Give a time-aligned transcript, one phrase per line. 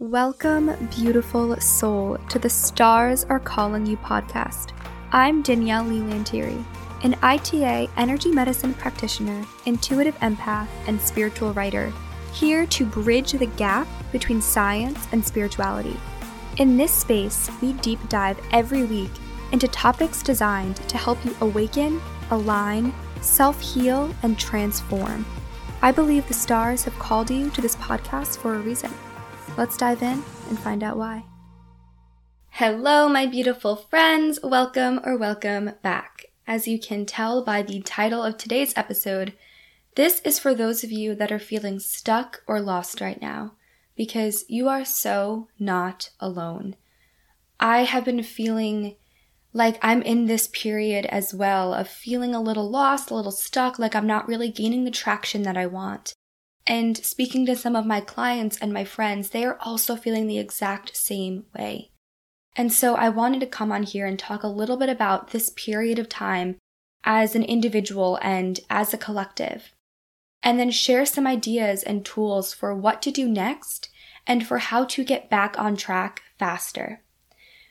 [0.00, 4.70] Welcome, beautiful soul, to the Stars Are Calling You podcast.
[5.10, 6.64] I'm Danielle Leigh Lanteri,
[7.02, 11.92] an ITA energy medicine practitioner, intuitive empath, and spiritual writer,
[12.32, 15.96] here to bridge the gap between science and spirituality.
[16.58, 19.10] In this space, we deep dive every week
[19.50, 25.26] into topics designed to help you awaken, align, self heal, and transform.
[25.82, 28.92] I believe the stars have called you to this podcast for a reason.
[29.58, 31.24] Let's dive in and find out why.
[32.50, 34.38] Hello, my beautiful friends.
[34.40, 36.26] Welcome or welcome back.
[36.46, 39.32] As you can tell by the title of today's episode,
[39.96, 43.54] this is for those of you that are feeling stuck or lost right now,
[43.96, 46.76] because you are so not alone.
[47.58, 48.94] I have been feeling
[49.52, 53.76] like I'm in this period as well of feeling a little lost, a little stuck,
[53.76, 56.14] like I'm not really gaining the traction that I want.
[56.68, 60.38] And speaking to some of my clients and my friends, they are also feeling the
[60.38, 61.92] exact same way.
[62.54, 65.50] And so I wanted to come on here and talk a little bit about this
[65.56, 66.56] period of time
[67.04, 69.72] as an individual and as a collective.
[70.42, 73.88] And then share some ideas and tools for what to do next
[74.26, 77.02] and for how to get back on track faster.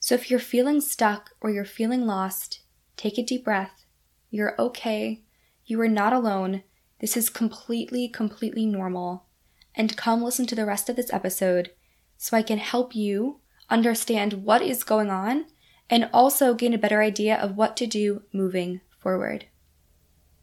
[0.00, 2.60] So if you're feeling stuck or you're feeling lost,
[2.98, 3.86] take a deep breath.
[4.28, 5.22] You're okay.
[5.64, 6.62] You are not alone.
[7.02, 9.26] This is completely, completely normal.
[9.74, 11.72] And come listen to the rest of this episode
[12.16, 15.46] so I can help you understand what is going on
[15.90, 19.46] and also gain a better idea of what to do moving forward.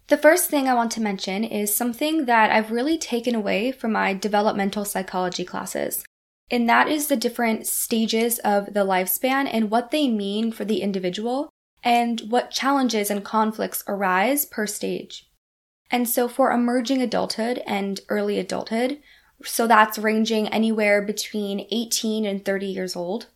[0.07, 3.93] The first thing I want to mention is something that I've really taken away from
[3.93, 6.03] my developmental psychology classes,
[6.51, 10.81] and that is the different stages of the lifespan and what they mean for the
[10.81, 11.49] individual
[11.83, 15.28] and what challenges and conflicts arise per stage.
[15.91, 18.99] And so for emerging adulthood and early adulthood,
[19.43, 23.27] so that's ranging anywhere between 18 and 30 years old,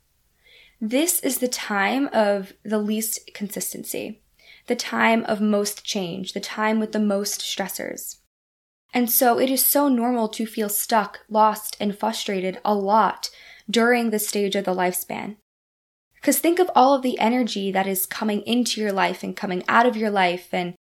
[0.79, 4.21] this is the time of the least consistency,
[4.67, 8.17] the time of most change, the time with the most stressors.
[8.93, 13.29] And so it is so normal to feel stuck, lost, and frustrated a lot
[13.69, 15.37] during this stage of the lifespan.
[16.15, 19.63] Because think of all of the energy that is coming into your life and coming
[19.67, 20.75] out of your life and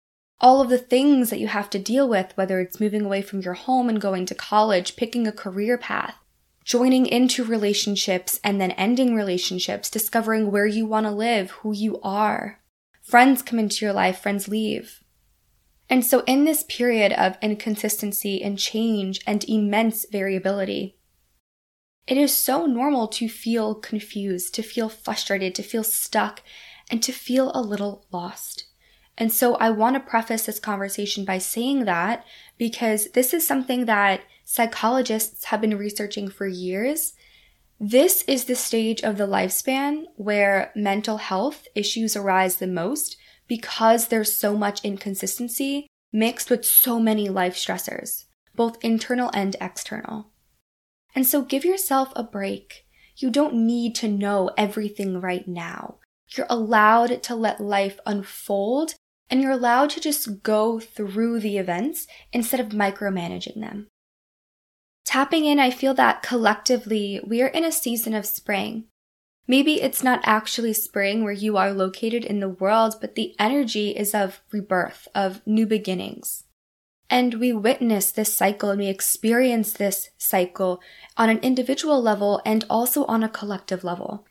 [0.42, 3.42] all of the things that you have to deal with, whether it's moving away from
[3.42, 6.16] your home and going to college, picking a career path,
[6.64, 12.00] joining into relationships and then ending relationships, discovering where you want to live, who you
[12.02, 12.60] are.
[13.02, 15.04] Friends come into your life, friends leave.
[15.90, 21.00] And so, in this period of inconsistency and change and immense variability,
[22.06, 26.44] it is so normal to feel confused, to feel frustrated, to feel stuck,
[26.90, 28.69] and to feel a little lost.
[29.20, 32.26] And so I want to preface this conversation by saying that
[32.58, 37.14] because this is something that psychologists have been researching for years.
[37.82, 44.08] This is the stage of the lifespan where mental health issues arise the most because
[44.08, 48.26] there's so much inconsistency mixed with so many life stressors,
[48.56, 50.32] both internal and external.
[51.14, 52.86] And so give yourself a break.
[53.18, 55.98] You don't need to know everything right now.
[56.30, 58.96] You're allowed to let life unfold
[59.30, 63.88] and you're allowed to just go through the events instead of micromanaging them.
[65.06, 68.86] Tapping in, I feel that collectively we are in a season of spring.
[69.48, 73.90] Maybe it's not actually spring where you are located in the world, but the energy
[73.90, 76.44] is of rebirth, of new beginnings.
[77.10, 80.80] And we witness this cycle and we experience this cycle
[81.18, 84.28] on an individual level and also on a collective level.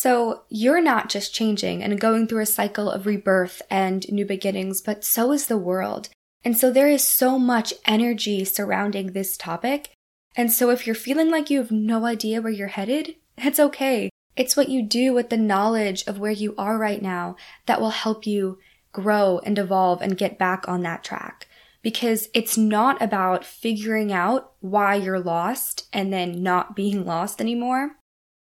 [0.00, 4.80] So you're not just changing and going through a cycle of rebirth and new beginnings,
[4.80, 6.08] but so is the world.
[6.44, 9.90] And so there is so much energy surrounding this topic.
[10.36, 14.08] And so if you're feeling like you have no idea where you're headed, it's okay.
[14.36, 17.34] It's what you do with the knowledge of where you are right now
[17.66, 18.60] that will help you
[18.92, 21.48] grow and evolve and get back on that track.
[21.82, 27.97] Because it's not about figuring out why you're lost and then not being lost anymore.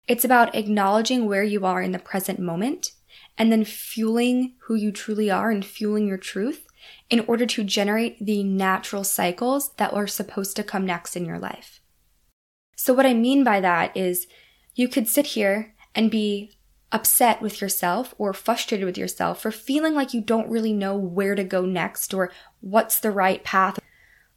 [0.08, 2.92] It's about acknowledging where you are in the present moment
[3.38, 6.66] and then fueling who you truly are and fueling your truth
[7.10, 11.40] in order to generate the natural cycles that are supposed to come next in your
[11.40, 11.82] life.
[12.76, 14.28] So, what I mean by that is
[14.76, 16.58] you could sit here and be
[16.92, 21.36] upset with yourself or frustrated with yourself for feeling like you don't really know where
[21.36, 22.32] to go next or
[22.62, 23.80] what's the right path.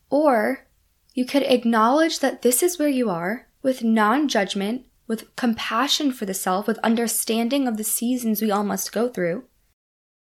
[0.08, 0.66] Or
[1.14, 6.24] you could acknowledge that this is where you are with non judgment with compassion for
[6.24, 9.42] the self, with understanding of the seasons we all must go through,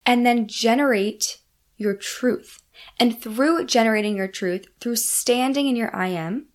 [0.06, 1.40] and then generate
[1.76, 2.64] your truth.
[2.98, 6.48] And through generating your truth, through standing in your I am,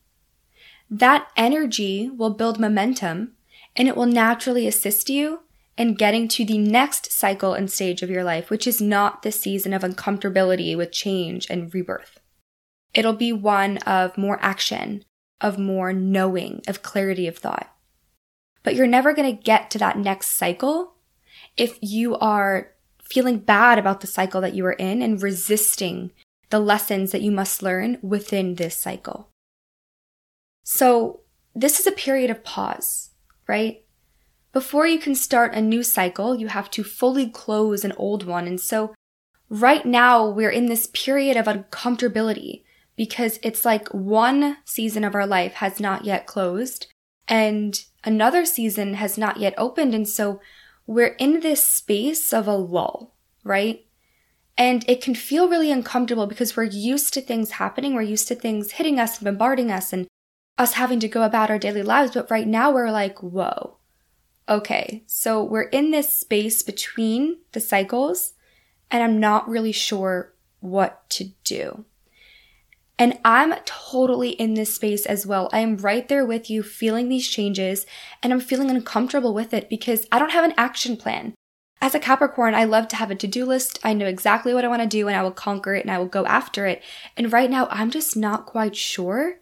[0.89, 3.35] that energy will build momentum
[3.77, 5.41] and it will naturally assist you
[5.77, 9.31] in getting to the next cycle and stage of your life, which is not the
[9.31, 12.19] season of uncomfortability with change and rebirth.
[12.95, 15.05] It'll be one of more action,
[15.39, 17.76] of more knowing, of clarity of thought.
[18.67, 20.95] But you're never going to get to that next cycle
[21.57, 26.11] if you are feeling bad about the cycle that you are in and resisting
[26.51, 29.31] the lessons that you must learn within this cycle.
[30.65, 31.21] So,
[31.55, 33.11] this is a period of pause,
[33.47, 33.85] right?
[34.53, 38.49] Before you can start a new cycle, you have to fully close an old one.
[38.49, 38.97] And so,
[39.49, 42.65] right now, we're in this period of uncomfortability
[42.97, 46.89] because it's like one season of our life has not yet closed
[47.29, 49.95] and another season has not yet opened.
[49.95, 50.41] And so,
[50.87, 53.85] we're in this space of a lull, right?
[54.57, 57.95] And it can feel really uncomfortable because we're used to things happening.
[57.95, 60.07] We're used to things hitting us and bombarding us and
[60.57, 62.13] us having to go about our daily lives.
[62.15, 63.77] But right now we're like, whoa.
[64.49, 65.03] Okay.
[65.07, 68.35] So we're in this space between the cycles
[68.91, 71.85] and I'm not really sure what to do.
[72.99, 75.51] And I'm totally in this space as well.
[75.53, 77.85] I am right there with you feeling these changes
[78.23, 81.35] and I'm feeling uncomfortable with it because I don't have an action plan.
[81.81, 83.79] As a Capricorn, I love to have a to do list.
[83.85, 85.99] I know exactly what I want to do and I will conquer it and I
[85.99, 86.83] will go after it.
[87.19, 89.41] And right now, I'm just not quite sure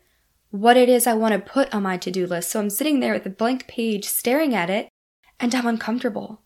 [0.50, 2.50] what it is I want to put on my to do list.
[2.50, 4.88] So I'm sitting there with a blank page staring at it
[5.38, 6.42] and I'm uncomfortable.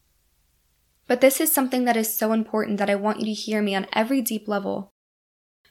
[1.06, 3.74] But this is something that is so important that I want you to hear me
[3.74, 4.90] on every deep level.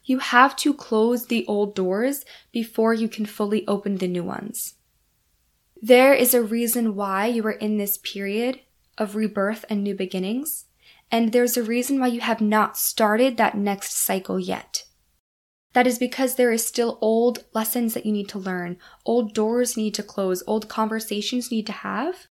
[0.07, 2.23] You have to close the old doors
[2.53, 4.75] before you can fully open the new ones.
[5.81, 8.61] There is a reason why you are in this period
[8.97, 10.63] of rebirth and new beginnings.
[11.11, 14.85] And there's a reason why you have not started that next cycle yet.
[15.73, 19.75] That is because there is still old lessons that you need to learn, old doors
[19.75, 22.27] need to close, old conversations need to have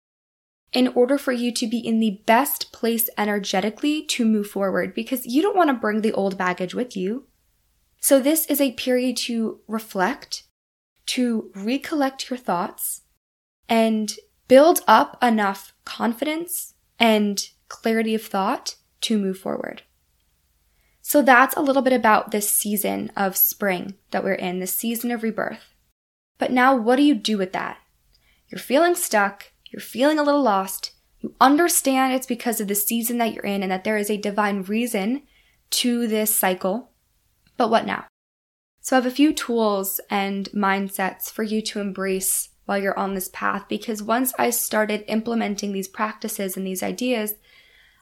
[0.72, 5.26] in order for you to be in the best place energetically to move forward because
[5.26, 7.28] you don't want to bring the old baggage with you.
[8.06, 10.44] So this is a period to reflect,
[11.08, 13.02] to recollect your thoughts
[13.68, 14.14] and
[14.48, 19.82] build up enough confidence and clarity of thought to move forward.
[21.02, 25.10] So that's a little bit about this season of spring that we're in, this season
[25.10, 25.74] of rebirth.
[26.38, 27.80] But now what do you do with that?
[28.50, 30.92] You're feeling stuck, you're feeling a little lost,
[31.22, 34.18] you understand it's because of the season that you're in and that there is a
[34.18, 35.24] divine reason
[35.72, 36.92] to this cycle.
[37.58, 38.06] But what now?
[38.82, 43.14] So I have a few tools and mindsets for you to embrace while you're on
[43.14, 47.36] this path because once I started implementing these practices and these ideas,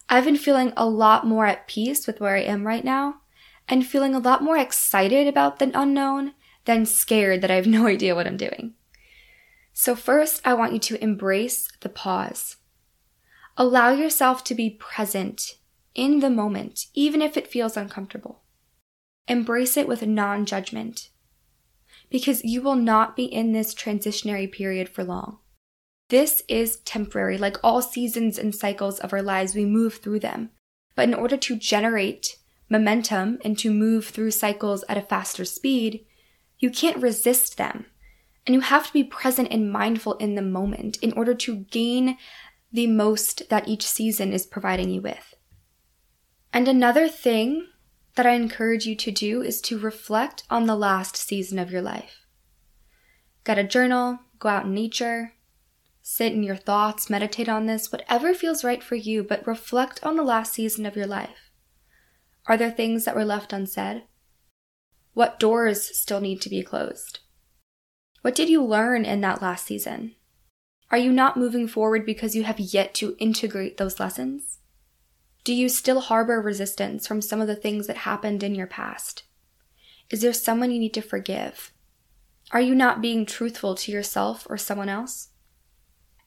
[0.10, 3.22] I've been feeling a lot more at peace with where I am right now
[3.68, 6.34] and feeling a lot more excited about the unknown
[6.66, 8.74] than scared that I have no idea what I'm doing.
[9.76, 12.58] So, first, I want you to embrace the pause.
[13.58, 15.56] Allow yourself to be present
[15.96, 18.43] in the moment, even if it feels uncomfortable.
[19.28, 21.10] Embrace it with non judgment
[22.10, 25.40] because you will not be in this transitionary period for long.
[26.10, 27.40] This is temporary.
[27.40, 30.52] Like all seasons and cycles of our lives, we move through them.
[30.94, 32.38] But in order to generate
[32.70, 36.06] momentum and to move through cycles at a faster speed,
[36.60, 37.88] you can't resist them.
[38.46, 42.18] And you have to be present and mindful in the moment in order to gain
[42.72, 45.34] the most that each season is providing you with.
[46.52, 47.70] And another thing
[48.16, 51.82] that I encourage you to do is to reflect on the last season of your
[51.82, 52.26] life.
[53.44, 55.34] Get a journal, go out in nature,
[56.02, 60.16] sit in your thoughts, meditate on this, whatever feels right for you, but reflect on
[60.16, 61.52] the last season of your life.
[62.46, 64.04] Are there things that were left unsaid?
[65.14, 67.20] What doors still need to be closed?
[68.22, 70.16] What did you learn in that last season?
[70.92, 74.60] Are you not moving forward because you have yet to integrate those lessons?
[75.44, 79.24] Do you still harbor resistance from some of the things that happened in your past?
[80.10, 81.74] Is there someone you need to forgive?
[82.52, 85.30] Are you not being truthful to yourself or someone else?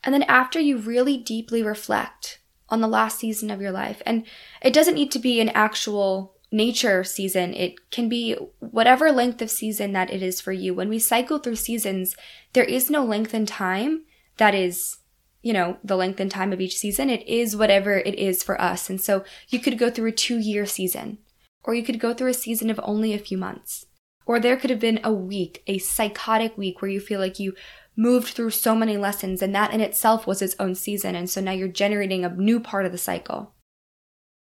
[0.03, 4.27] And then after you really deeply reflect on the last season of your life, and
[4.61, 9.51] it doesn't need to be an actual nature season, it can be whatever length of
[9.51, 10.75] season that it is for you.
[10.75, 12.17] When we cycle through seasons,
[12.53, 14.05] there is no length in time
[14.37, 14.99] that is
[15.47, 17.09] you know, the length and time of each season.
[17.09, 18.91] It is whatever it is for us.
[18.91, 21.19] And so you could go through a two year season,
[21.63, 23.87] or you could go through a season of only a few months.
[24.27, 27.55] Or there could have been a week, a psychotic week where you feel like you
[27.97, 31.15] moved through so many lessons and that in itself was its own season.
[31.15, 33.55] And so now you're generating a new part of the cycle.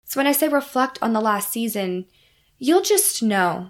[0.03, 2.07] So when I say reflect on the last season,
[2.57, 3.69] you'll just know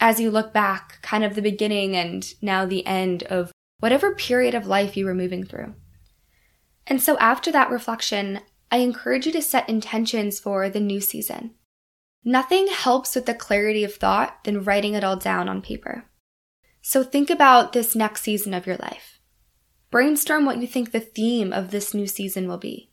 [0.00, 3.50] as you look back, kind of the beginning and now the end of
[3.80, 5.74] whatever period of life you were moving through.
[6.86, 11.52] And so after that reflection, I encourage you to set intentions for the new season.
[12.24, 16.04] Nothing helps with the clarity of thought than writing it all down on paper.
[16.82, 19.20] So think about this next season of your life.
[19.90, 22.90] Brainstorm what you think the theme of this new season will be.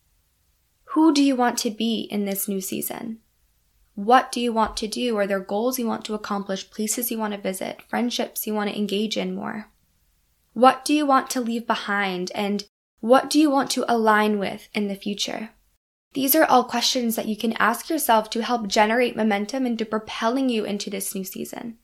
[0.91, 3.19] Who do you want to be in this new season?
[3.93, 5.17] What do you want to do?
[5.17, 8.69] Are there goals you want to accomplish, places you want to visit, friendships you want
[8.69, 9.69] to engage in more?
[10.53, 12.65] What do you want to leave behind and
[12.99, 15.51] what do you want to align with in the future?
[16.13, 20.49] These are all questions that you can ask yourself to help generate momentum into propelling
[20.49, 21.77] you into this new season.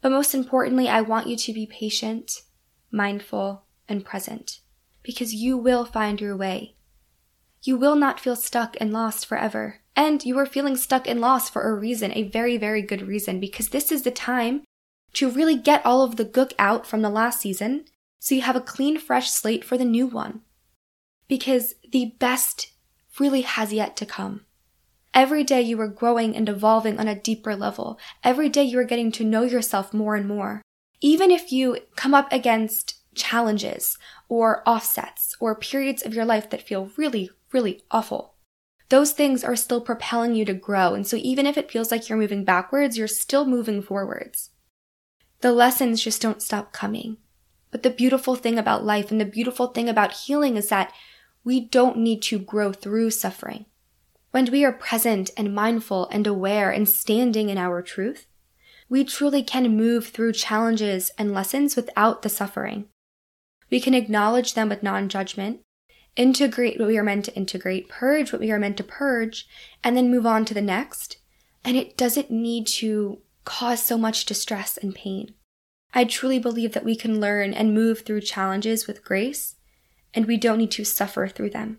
[0.00, 2.42] But most importantly, I want you to be patient,
[2.90, 4.60] mindful, and present
[5.02, 6.76] because you will find your way.
[7.62, 9.80] You will not feel stuck and lost forever.
[9.96, 13.40] And you are feeling stuck and lost for a reason, a very, very good reason,
[13.40, 14.62] because this is the time
[15.14, 17.86] to really get all of the gook out from the last season
[18.18, 20.42] so you have a clean, fresh slate for the new one.
[21.28, 22.72] Because the best
[23.18, 24.42] really has yet to come.
[25.14, 27.98] Every day you are growing and evolving on a deeper level.
[28.22, 30.62] Every day you are getting to know yourself more and more.
[31.00, 33.98] Even if you come up against challenges
[34.28, 38.34] or offsets or periods of your life that feel really, really awful,
[38.90, 40.94] those things are still propelling you to grow.
[40.94, 44.50] And so even if it feels like you're moving backwards, you're still moving forwards.
[45.40, 47.18] The lessons just don't stop coming.
[47.70, 50.92] But the beautiful thing about life and the beautiful thing about healing is that
[51.44, 53.66] we don't need to grow through suffering.
[54.30, 58.26] When we are present and mindful and aware and standing in our truth,
[58.88, 62.86] we truly can move through challenges and lessons without the suffering.
[63.70, 65.60] We can acknowledge them with non judgment,
[66.16, 69.46] integrate what we are meant to integrate, purge what we are meant to purge,
[69.84, 71.18] and then move on to the next.
[71.64, 75.34] And it doesn't need to cause so much distress and pain.
[75.94, 79.56] I truly believe that we can learn and move through challenges with grace,
[80.14, 81.78] and we don't need to suffer through them.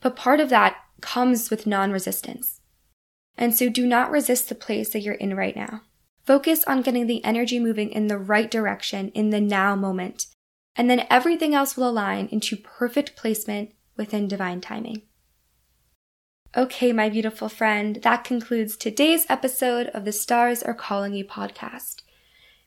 [0.00, 2.60] But part of that comes with non resistance.
[3.36, 5.82] And so do not resist the place that you're in right now.
[6.24, 10.26] Focus on getting the energy moving in the right direction in the now moment,
[10.74, 15.02] and then everything else will align into perfect placement within divine timing.
[16.56, 22.02] Okay, my beautiful friend, that concludes today's episode of the Stars Are Calling You podcast.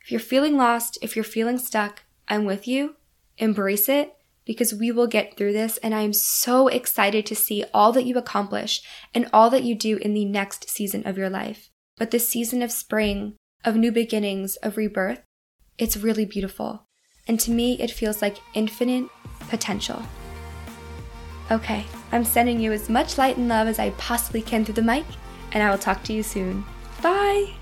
[0.02, 2.96] If you're feeling lost, if you're feeling stuck, I'm with you.
[3.38, 4.16] Embrace it
[4.46, 5.78] because we will get through this.
[5.78, 8.82] And I am so excited to see all that you accomplish
[9.14, 11.70] and all that you do in the next season of your life.
[11.98, 15.22] But this season of spring, of new beginnings, of rebirth,
[15.78, 16.88] it's really beautiful.
[17.28, 19.06] And to me, it feels like infinite
[19.50, 20.02] potential.
[21.52, 24.82] Okay, I'm sending you as much light and love as I possibly can through the
[24.82, 25.06] mic,
[25.52, 26.64] and I will talk to you soon.
[27.02, 27.54] Bye!